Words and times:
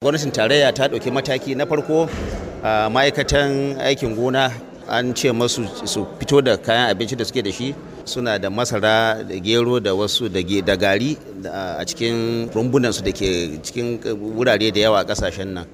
gwamnatin 0.00 0.32
tarayya 0.32 0.72
ta 0.72 0.88
ɗauki 0.88 1.10
mataki 1.12 1.52
na 1.54 1.66
farko 1.68 2.08
a 2.64 2.88
ma'aikatan 2.88 3.76
aikin 3.84 4.16
gona 4.16 4.48
an 4.88 5.12
ce 5.14 5.28
masu 5.28 5.68
su 5.84 6.06
fito 6.18 6.40
da 6.40 6.56
kayan 6.56 6.88
abinci 6.88 7.12
da 7.16 7.20
suke 7.24 7.42
da 7.44 7.52
shi 7.52 7.74
suna 8.08 8.38
da 8.38 8.48
masara 8.48 9.20
da 9.28 9.36
gero 9.44 9.76
da 9.78 9.92
wasu 9.92 10.32
da 10.32 10.40
gari 10.76 11.18
a 11.52 11.84
cikin 11.84 12.48
rumbunansu 12.48 13.04
da 13.04 13.12
ke 13.12 13.60
cikin 13.60 14.00
wurare 14.16 14.72
da 14.72 14.80
yawa 14.80 15.00
a 15.00 15.04
ƙasashen 15.04 15.52
nan. 15.52 15.66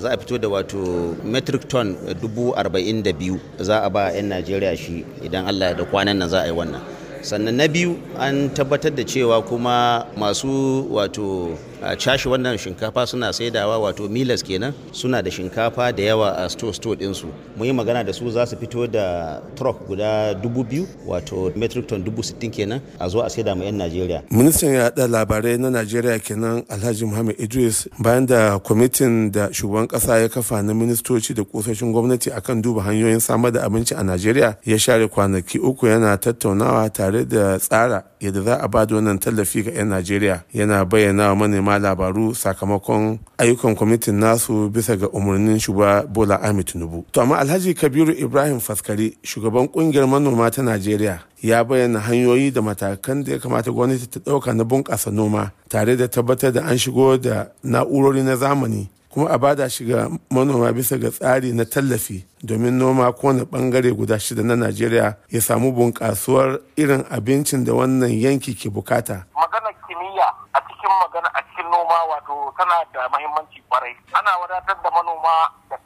Za 0.00 0.12
a 0.12 0.16
fito 0.20 0.36
da 0.38 0.48
wato 0.48 1.16
metric 1.24 1.64
ton 1.66 1.96
dubu 2.20 2.52
arba'in 2.52 3.02
da 3.02 3.12
biyu 3.16 3.40
za 3.58 3.80
a 3.80 3.88
ba 3.88 4.12
'yan 4.12 4.28
najeriya 4.28 4.76
shi 4.76 5.06
idan 5.24 5.48
allah 5.48 5.72
da 5.72 5.84
kwanan 5.88 6.18
nan 6.20 6.28
za 6.28 6.42
a 6.44 6.46
yi 6.46 6.52
wannan. 6.52 6.84
Sannan 7.24 7.56
na 7.56 7.64
biyu 7.66 7.96
an 8.20 8.50
tabbatar 8.52 8.92
da 8.94 9.04
cewa 9.08 9.40
kuma 9.40 10.04
masu 10.20 10.84
wato 10.92 11.56
a 11.82 11.96
cashe 11.96 12.28
wannan 12.28 12.58
shinkafa 12.58 13.06
suna 13.06 13.32
saidawa 13.32 13.78
wato 13.78 14.08
milas 14.08 14.42
kenan 14.44 14.72
suna 14.92 15.22
da 15.22 15.30
shinkafa 15.30 15.92
da 15.92 16.02
yawa 16.02 16.36
a 16.44 16.48
store 16.50 16.72
store 16.74 16.96
ɗinsu. 16.96 17.26
Mun 17.56 17.66
yi 17.66 17.72
magana 17.72 18.04
da 18.04 18.12
su 18.12 18.30
za 18.30 18.46
su 18.46 18.56
fito 18.56 18.86
da 18.86 19.40
truck 19.56 19.86
guda 19.88 20.34
dubu 20.34 20.64
biyu 20.64 20.86
wato 21.06 21.52
metric 21.56 21.86
ton 21.86 22.04
dubu 22.04 22.22
sittin 22.22 22.50
kenan 22.50 22.80
a 22.98 23.08
zo 23.08 23.20
a 23.22 23.30
saida 23.30 23.54
ma 23.54 23.64
'yan 23.64 23.76
najeriya. 23.76 24.22
Ministan 24.30 24.70
yaɗa 24.74 25.06
labarai 25.08 25.58
na 25.58 25.70
najeriya 25.70 26.18
kenan 26.18 26.62
alhaji 26.68 27.04
muhammad 27.04 27.36
idris 27.40 27.88
bayan 27.98 28.26
da 28.26 28.58
kwamitin 28.58 29.32
da 29.32 29.48
shugaban 29.52 29.86
ƙasa 29.88 30.20
ya 30.20 30.28
kafa 30.28 30.62
na 30.62 30.74
ministoci 30.74 31.34
da 31.34 31.44
kusoshin 31.44 31.92
gwamnati 31.92 32.30
akan 32.32 32.62
duba 32.62 32.82
hanyoyin 32.82 33.20
samar 33.20 33.52
da 33.52 33.64
abinci 33.64 33.94
a 33.94 34.02
najeriya 34.04 34.56
ya 34.64 34.78
share 34.78 35.08
kwanaki 35.08 35.58
uku 35.58 35.86
yana 35.86 36.16
tattaunawa 36.16 36.90
tare 36.92 37.24
da 37.24 37.58
tsara 37.58 38.04
yadda 38.20 38.42
za 38.42 38.56
a 38.60 38.68
ba 38.68 38.84
da 38.86 38.94
wannan 38.96 39.18
tallafi 39.18 39.62
ga 39.62 39.70
'yan 39.72 39.88
najeriya. 39.88 40.42
Yana 40.52 40.84
bayyana 40.84 41.28
wa 41.28 41.36
manema 41.36 41.69
labaru 41.78 42.34
sakamakon 42.34 43.18
ayyukan 43.38 43.76
kwamitin 43.76 44.14
nasu 44.18 44.68
bisa 44.70 44.96
ga 44.96 45.08
umarnin 45.08 45.58
shugaba 45.58 46.06
bola 46.06 46.40
ahmed 46.42 46.66
tinubu. 46.66 47.04
To 47.12 47.20
amma 47.22 47.38
alhaji 47.38 47.74
kabiru 47.74 48.12
ibrahim 48.12 48.60
faskari 48.60 49.16
shugaban 49.22 49.68
ƙungiyar 49.68 50.06
manoma 50.08 50.50
ta 50.50 50.62
najeriya 50.62 51.20
ya 51.42 51.64
bayyana 51.64 52.00
hanyoyi 52.00 52.50
da 52.52 52.62
matakan 52.62 53.24
da 53.24 53.32
ya 53.32 53.38
kamata 53.38 53.70
gwamnati 53.70 54.06
ta 54.10 54.20
ɗauka 54.20 54.52
na 54.56 54.64
bunƙasa 54.64 55.10
noma 55.12 55.52
tare 55.68 55.96
da 55.96 56.08
tabbatar 56.08 56.52
da 56.52 56.62
an 56.64 56.76
shigo 56.78 57.16
da 57.20 57.46
na'urori 57.64 58.22
na 58.22 58.36
zamani 58.36 58.88
kuma 59.10 59.28
a 59.30 59.38
ba 59.38 59.54
da 59.54 59.68
shi 59.68 59.84
ga 59.84 60.08
manoma 60.30 60.72
bisa 60.72 60.98
ga 60.98 61.10
tsari 61.10 61.52
na 61.52 61.64
tallafi 61.64 62.24
domin 62.42 62.78
noma 62.78 63.12
kowane 63.12 63.42
ɓangare 63.44 63.90
guda 63.96 64.18
shida 64.18 64.42
na 64.42 64.54
najeriya 64.56 65.16
ya 65.28 65.40
samu 65.40 65.72
bunƙasuwar 65.72 66.60
irin 66.76 67.04
abincin 67.10 67.64
da 67.64 67.72
wannan 67.74 68.10
yanki 68.10 68.54
ke 68.54 68.70
buƙata. 68.70 69.26
Maganar 69.34 69.74
kimiyya 69.88 70.28
a 70.54 70.60
cikin 70.62 70.92
magana 71.02 71.28
a 71.34 71.40
cikin 71.42 71.66
wato 72.40 72.52
tana 72.56 72.84
da 72.92 73.08
mahimmanci 73.08 73.62
ƙwarai 73.68 73.96
ana 74.12 74.38
wadatar 74.40 74.76
da 74.82 74.90
manoma 74.90 75.52
da 75.70 75.76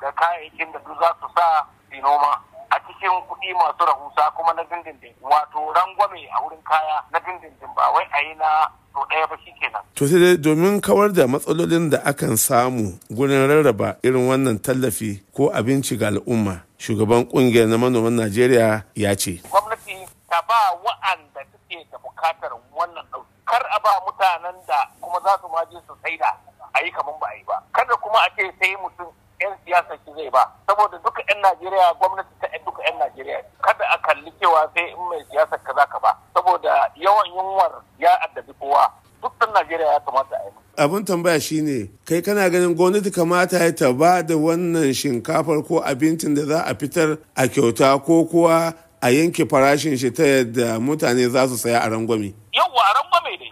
da 0.00 0.12
kayayyakin 0.12 0.72
da 0.72 0.78
duk 0.78 0.98
za 1.00 1.14
su 1.20 1.26
sa 1.34 1.66
su 1.90 2.00
noma 2.02 2.36
a 2.70 2.76
cikin 2.86 3.10
kuɗi 3.28 3.54
masu 3.56 3.84
rahusa 3.86 4.30
kuma 4.36 4.52
na 4.52 4.62
dindindin 4.64 5.14
wato 5.22 5.72
rangwame 5.72 6.28
a 6.36 6.42
wurin 6.44 6.60
kaya 6.64 7.00
na 7.12 7.18
dindindin 7.20 7.68
ba 7.76 7.90
wai 7.94 8.04
a 8.12 8.20
yi 8.22 8.34
na 8.34 8.68
to 8.94 9.00
ɗaya 9.08 9.26
ba 9.28 9.36
kenan. 9.36 9.82
To 9.94 10.06
sai 10.06 10.18
dai 10.20 10.36
domin 10.36 10.80
kawar 10.80 11.12
da 11.12 11.26
matsalolin 11.26 11.90
da 11.90 11.98
akan 12.04 12.36
samu 12.36 12.98
gurin 13.10 13.48
rarraba 13.48 13.96
irin 14.02 14.28
wannan 14.28 14.58
tallafi 14.60 15.22
ko 15.32 15.48
abinci 15.52 15.96
ga 15.96 16.08
al'umma 16.08 16.60
shugaban 16.78 17.24
ƙungiyar 17.28 17.68
na 17.68 17.76
manoman 17.78 18.16
Najeriya 18.16 18.84
ya 18.94 19.16
ce. 19.16 19.40
Gwamnati 19.48 20.04
ta 20.28 20.42
ba 20.48 20.76
wa'anda 20.84 21.40
suke 21.52 21.80
da 21.90 21.96
buƙatar 21.98 22.52
wannan 22.76 23.04
ɗauki. 23.12 23.32
Kar 23.46 23.62
a 23.64 23.78
ba 23.80 23.90
mutanen 24.04 24.56
da 24.66 24.95
za 25.26 25.34
su 25.42 25.48
maje 25.50 25.78
su 25.86 25.94
saida 26.02 26.30
a 26.72 26.78
yi 26.84 26.90
kamar 26.94 27.14
ba 27.20 27.26
a 27.26 27.34
yi 27.34 27.42
ba. 27.50 27.56
Kada 27.74 27.94
kuma 28.02 28.18
a 28.22 28.28
ce 28.36 28.42
sai 28.60 28.76
mutum 28.82 29.10
'yan 29.42 29.52
siyasa 29.64 29.94
ki 30.04 30.10
zai 30.16 30.30
ba. 30.30 30.42
Saboda 30.66 30.96
duka 31.04 31.20
'yan 31.28 31.40
Najeriya 31.42 31.88
gwamnati 31.98 32.30
ta 32.40 32.46
duka 32.64 32.80
'yan 32.86 32.96
Najeriya. 33.02 33.38
Kada 33.66 33.84
a 33.90 33.96
kalli 34.06 34.30
cewa 34.40 34.62
sai 34.74 34.86
in 34.94 35.02
mai 35.10 35.22
siyasar 35.30 35.58
ka 35.66 35.72
za 35.74 35.84
ka 35.92 35.98
ba. 35.98 36.10
Saboda 36.34 36.72
yawan 36.94 37.26
yunwar 37.34 37.72
ya 37.98 38.12
addabi 38.24 38.52
kowa 38.60 38.86
dukkan 39.22 39.50
Najeriya 39.56 39.92
ya 39.98 40.00
kamata 40.06 40.36
a 40.38 40.44
yi. 40.46 40.52
Abin 40.76 41.04
tambaya 41.04 41.40
shine 41.40 41.90
kai 42.06 42.22
kana 42.22 42.50
ganin 42.50 42.74
gwamnati 42.76 43.10
kamata 43.10 43.58
ya 43.58 43.72
ta 43.74 43.92
ba 43.92 44.22
da 44.22 44.36
wannan 44.36 44.92
shinkafar 44.94 45.58
ko 45.66 45.80
abincin 45.82 46.34
da 46.38 46.44
za 46.46 46.58
a 46.70 46.74
fitar 46.78 47.18
a 47.34 47.48
kyauta 47.48 47.98
ko 48.04 48.24
kuwa 48.30 48.74
a 49.02 49.08
yanke 49.10 49.42
farashin 49.48 49.96
shi 49.96 50.10
ta 50.12 50.22
yadda 50.22 50.78
mutane 50.78 51.24
za 51.28 51.48
su 51.48 51.56
saya 51.58 51.80
a 51.82 51.88
rangwame. 51.88 52.34
Yawwa 52.52 52.82
a 52.84 52.92
rangwame 53.00 53.32
ne. 53.40 53.45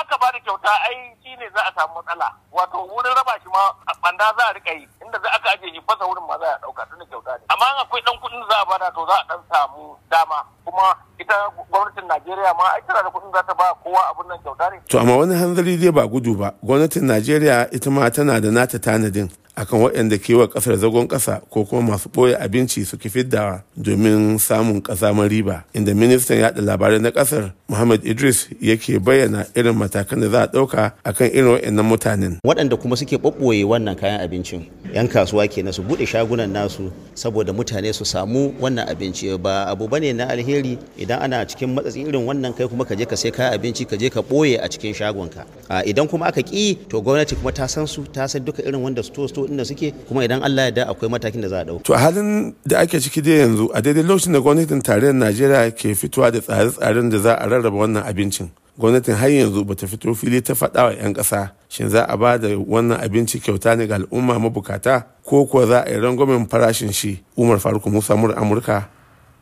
Aka 0.00 0.16
ba 0.18 0.32
da 0.32 0.38
kyauta 0.40 0.72
ai 0.88 1.12
shi 1.22 1.36
ne 1.36 1.46
za 1.54 1.60
a 1.68 1.72
samu 1.76 1.94
matsala. 2.00 2.28
Wato 2.52 2.78
wurin 2.88 3.14
raba 3.14 3.34
shi 3.42 3.48
ma 3.52 3.62
a 3.86 3.92
banda 4.02 4.24
za 4.38 4.44
a 4.48 4.52
riƙa 4.56 4.72
yi 4.78 4.88
inda 5.04 5.18
za 5.22 5.28
aka 5.36 5.50
ajiye 5.52 5.74
shi 5.74 5.80
fasa 5.86 6.04
wurin 6.08 6.24
ma 6.26 6.38
za 6.38 6.48
a 6.54 6.58
ɗauka 6.62 6.82
tunda 6.90 7.04
kyauta 7.06 7.32
ne. 7.38 7.44
Amma 7.52 7.66
akwai 7.82 8.02
dan 8.06 8.16
kuɗin 8.22 8.42
za 8.50 8.56
a 8.62 8.64
ba 8.64 8.78
da 8.78 8.90
to 8.90 9.06
za 9.06 9.16
a 9.20 9.24
dan 9.28 9.40
samu 9.50 9.96
dama 10.10 10.38
kuma 10.64 10.86
ita 11.18 11.34
gwamnatin 11.70 12.06
Najeriya 12.08 12.54
ma 12.56 12.64
ai 12.74 12.82
tana 12.86 13.02
da 13.02 13.10
kuɗin 13.10 13.32
za 13.32 13.42
ta 13.42 13.54
ba 13.54 13.74
kowa 13.82 14.02
abun 14.10 14.26
nan 14.28 14.38
kyauta 14.42 14.70
ne. 14.70 14.80
To 14.88 14.98
amma 14.98 15.16
wani 15.16 15.34
hanzari 15.34 15.76
dai 15.76 15.90
ba 15.92 16.06
gudu 16.06 16.34
ba 16.36 16.54
gwamnatin 16.62 17.04
Najeriya 17.06 17.70
ita 17.72 17.90
ma 17.90 18.10
tana 18.10 18.40
da 18.40 18.50
nata 18.50 18.78
tanadin 18.78 19.28
akan 19.56 19.80
waɗanda 19.88 20.16
ke 20.16 20.32
wa 20.34 20.48
ƙasar 20.48 20.76
zagon 20.80 21.04
ƙasa 21.08 21.40
ko 21.50 21.64
kuma 21.68 21.92
masu 21.92 22.08
ɓoye 22.08 22.36
abinci 22.40 22.84
su 22.88 22.96
fiddawa 22.96 23.62
domin 23.76 24.38
samun 24.40 24.80
ƙazamar 24.80 25.28
riba 25.28 25.64
inda 25.76 25.92
ministan 25.94 26.38
yaɗa 26.40 26.60
labarai 26.64 27.00
na 27.00 27.10
ƙasar 27.12 27.52
Muhammad 27.68 28.00
Idris 28.04 28.48
yake 28.60 28.98
bayyana 28.98 29.44
irin 29.54 29.76
matakan 29.76 30.20
da 30.20 30.28
za 30.28 30.42
a 30.44 30.46
ɗauka 30.48 30.92
akan 31.04 31.28
irin 31.32 31.52
waɗannan 31.56 31.84
mutanen. 31.84 32.32
Waɗanda 32.44 32.76
kuma 32.80 32.96
suke 32.96 33.16
ɓaɓɓoye 33.20 33.64
wannan 33.64 33.96
kayan 33.96 34.20
abincin 34.20 34.64
'yan 34.92 35.08
kasuwa 35.08 35.48
ke 35.48 35.60
su 35.72 35.82
buɗe 35.82 36.04
shagunan 36.06 36.48
nasu 36.52 36.92
saboda 37.14 37.52
mutane 37.52 37.92
su 37.92 38.04
samu 38.04 38.52
wannan 38.60 38.88
abinci 38.88 39.36
ba 39.40 39.64
abu 39.68 39.88
ba 39.88 40.00
ne 40.00 40.12
na 40.12 40.28
alheri 40.28 40.78
idan 40.96 41.20
ana 41.20 41.44
cikin 41.48 41.72
matsatsi 41.76 42.04
irin 42.08 42.24
wannan 42.28 42.52
kai 42.56 42.68
kuma 42.68 42.84
ka 42.84 42.94
je 42.94 43.04
ka 43.04 43.16
sai 43.16 43.30
kayan 43.30 43.52
abinci 43.56 43.84
ka 43.88 43.96
je 43.96 44.08
ka 44.08 44.20
ɓoye 44.20 44.60
a 44.60 44.68
cikin 44.68 44.92
shagonka 44.94 45.44
idan 45.84 46.08
kuma 46.08 46.26
aka 46.28 46.40
ƙi 46.40 46.76
to 46.88 47.00
gwamnati 47.00 47.36
kuma 47.36 47.52
ta 47.52 47.66
san 47.68 47.86
su 47.86 48.04
ta 48.04 48.26
san 48.28 48.44
duka 48.44 48.62
irin 48.62 48.80
wanda 48.82 49.02
sto 49.02 49.26
sto 49.28 49.41
inda 49.48 49.64
suke 49.64 49.92
kuma 50.08 50.24
idan 50.24 50.42
Allah 50.42 50.64
ya 50.64 50.70
da 50.70 50.82
akwai 50.90 51.10
matakin 51.10 51.40
da 51.40 51.48
za 51.48 51.60
a 51.60 51.64
ɗauka. 51.64 51.82
To 51.84 51.94
a 51.94 51.98
halin 51.98 52.54
da 52.66 52.78
ake 52.80 53.00
ciki 53.00 53.22
dai 53.22 53.38
yanzu 53.46 53.70
a 53.74 53.82
daidai 53.82 54.02
lokacin 54.02 54.32
da 54.32 54.40
gwamnatin 54.40 54.82
tarayyar 54.82 55.14
Najeriya 55.14 55.70
ke 55.74 55.94
fitowa 55.94 56.30
da 56.32 56.40
tsare-tsaren 56.40 57.10
da 57.10 57.18
za 57.18 57.34
a 57.34 57.46
rarraba 57.48 57.76
wannan 57.76 58.02
abincin. 58.06 58.50
Gwamnatin 58.78 59.14
har 59.14 59.28
yanzu 59.30 59.64
bata 59.64 59.86
fito 59.86 60.14
fili 60.14 60.42
ta 60.42 60.54
faɗa 60.54 60.82
wa 60.84 60.92
'yan 60.92 61.12
ƙasa 61.14 61.50
shin 61.68 61.88
za 61.88 62.04
a 62.04 62.16
ba 62.16 62.38
da 62.38 62.48
wannan 62.56 63.00
abinci 63.00 63.40
kyauta 63.40 63.76
ne 63.76 63.86
ga 63.86 63.96
al'umma 63.96 64.38
mabukata 64.38 65.06
ko 65.24 65.46
kuwa 65.46 65.66
za 65.66 65.78
a 65.84 65.90
yi 65.90 66.00
rangwamen 66.00 66.48
farashin 66.48 66.92
shi 66.92 67.22
Umar 67.36 67.58
Faruk 67.58 67.86
Musa 67.86 68.14
Amurka 68.14 68.88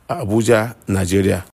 a 0.08 0.14
Abuja, 0.26 0.74
Najeriya. 0.88 1.44